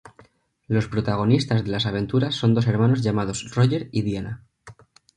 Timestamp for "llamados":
3.03-3.53